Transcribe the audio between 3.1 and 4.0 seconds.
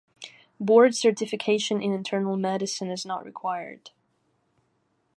required.